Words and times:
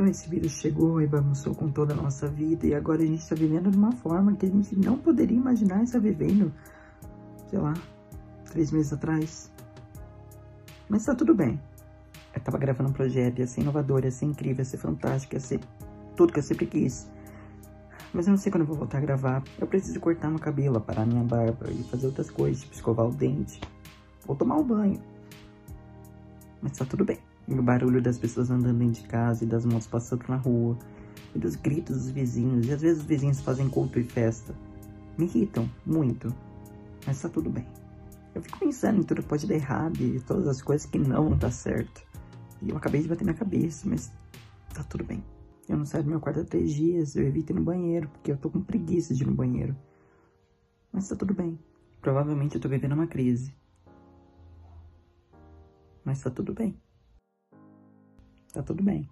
Então 0.00 0.10
esse 0.10 0.30
vírus 0.30 0.52
chegou 0.52 1.02
e 1.02 1.06
bagunçou 1.06 1.54
com 1.54 1.70
toda 1.70 1.92
a 1.92 1.96
nossa 1.96 2.26
vida 2.26 2.66
e 2.66 2.74
agora 2.74 3.02
a 3.02 3.06
gente 3.06 3.20
está 3.20 3.34
vivendo 3.34 3.70
de 3.70 3.76
uma 3.76 3.92
forma 3.92 4.34
que 4.34 4.46
a 4.46 4.48
gente 4.48 4.74
não 4.74 4.96
poderia 4.96 5.36
imaginar 5.36 5.82
estar 5.82 5.98
vivendo, 5.98 6.50
sei 7.50 7.58
lá, 7.58 7.74
três 8.50 8.72
meses 8.72 8.94
atrás. 8.94 9.52
Mas 10.88 11.04
tá 11.04 11.14
tudo 11.14 11.34
bem. 11.34 11.60
Eu 12.34 12.40
tava 12.40 12.56
gravando 12.56 12.88
um 12.88 12.92
projeto, 12.94 13.40
ia 13.40 13.46
ser 13.46 13.60
inovador, 13.60 14.02
ia 14.02 14.10
ser 14.10 14.24
incrível, 14.24 14.62
ia 14.62 14.64
ser 14.64 14.78
fantástico, 14.78 15.34
ia 15.34 15.40
ser 15.40 15.60
tudo 16.16 16.32
que 16.32 16.38
eu 16.38 16.44
sempre 16.44 16.64
quis. 16.64 17.06
Mas 18.14 18.26
eu 18.26 18.30
não 18.30 18.38
sei 18.38 18.50
quando 18.50 18.62
eu 18.62 18.68
vou 18.68 18.78
voltar 18.78 18.96
a 18.96 19.02
gravar. 19.02 19.42
Eu 19.58 19.66
preciso 19.66 20.00
cortar 20.00 20.30
meu 20.30 20.38
cabelo, 20.38 20.80
parar 20.80 21.04
minha 21.04 21.24
barba 21.24 21.70
e 21.70 21.82
fazer 21.90 22.06
outras 22.06 22.30
coisas, 22.30 22.62
tipo 22.62 22.74
escovar 22.74 23.06
o 23.06 23.12
dente. 23.12 23.60
Ou 24.26 24.34
tomar 24.34 24.56
um 24.56 24.64
banho. 24.64 24.98
Mas 26.62 26.78
tá 26.78 26.86
tudo 26.86 27.04
bem. 27.04 27.18
E 27.50 27.54
o 27.54 27.62
barulho 27.62 28.00
das 28.00 28.16
pessoas 28.16 28.50
andando 28.50 28.78
dentro 28.78 29.02
de 29.02 29.08
casa 29.08 29.44
e 29.44 29.46
das 29.46 29.66
motos 29.66 29.88
passando 29.88 30.24
na 30.28 30.36
rua. 30.36 30.78
E 31.34 31.38
dos 31.38 31.56
gritos 31.56 31.96
dos 31.96 32.10
vizinhos. 32.10 32.66
E 32.66 32.72
às 32.72 32.80
vezes 32.80 33.00
os 33.00 33.06
vizinhos 33.06 33.40
fazem 33.40 33.68
culto 33.68 33.98
e 33.98 34.04
festa. 34.04 34.54
Me 35.18 35.26
irritam 35.26 35.68
muito. 35.84 36.32
Mas 37.04 37.20
tá 37.20 37.28
tudo 37.28 37.50
bem. 37.50 37.66
Eu 38.34 38.42
fico 38.42 38.58
pensando 38.60 39.00
em 39.00 39.02
tudo 39.02 39.22
que 39.22 39.28
pode 39.28 39.46
dar 39.46 39.54
errado 39.54 40.00
e 40.00 40.20
todas 40.20 40.46
as 40.46 40.62
coisas 40.62 40.86
que 40.86 40.98
não 40.98 41.36
dar 41.36 41.50
certo. 41.50 42.02
E 42.62 42.70
eu 42.70 42.76
acabei 42.76 43.02
de 43.02 43.08
bater 43.08 43.24
na 43.24 43.34
cabeça, 43.34 43.88
mas 43.88 44.12
tá 44.72 44.84
tudo 44.84 45.02
bem. 45.02 45.24
Eu 45.68 45.76
não 45.76 45.84
saio 45.84 46.04
do 46.04 46.10
meu 46.10 46.20
quarto 46.20 46.40
há 46.40 46.44
três 46.44 46.72
dias, 46.72 47.16
eu 47.16 47.26
evito 47.26 47.52
ir 47.52 47.56
no 47.56 47.62
banheiro, 47.62 48.08
porque 48.08 48.30
eu 48.30 48.36
tô 48.36 48.50
com 48.50 48.60
preguiça 48.60 49.14
de 49.14 49.24
ir 49.24 49.26
no 49.26 49.34
banheiro. 49.34 49.76
Mas 50.92 51.08
tá 51.08 51.16
tudo 51.16 51.34
bem. 51.34 51.58
Provavelmente 52.00 52.54
eu 52.54 52.60
tô 52.60 52.68
vivendo 52.68 52.92
uma 52.92 53.06
crise. 53.06 53.54
Mas 56.04 56.22
tá 56.22 56.30
tudo 56.30 56.52
bem. 56.54 56.80
Tá 58.52 58.62
tudo 58.62 58.82
bem. 58.82 59.08